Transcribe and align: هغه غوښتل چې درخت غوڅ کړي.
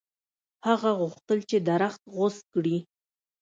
هغه 0.67 0.89
غوښتل 0.99 1.39
چې 1.49 1.57
درخت 1.69 2.01
غوڅ 2.15 2.35
کړي. 2.53 2.77